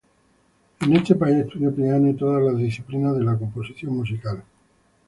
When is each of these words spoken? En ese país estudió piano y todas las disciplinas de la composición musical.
En 0.79 0.95
ese 0.95 1.13
país 1.13 1.35
estudió 1.37 1.75
piano 1.75 2.09
y 2.09 2.15
todas 2.15 2.41
las 2.41 2.57
disciplinas 2.57 3.13
de 3.15 3.23
la 3.23 3.37
composición 3.37 3.95
musical. 3.97 4.43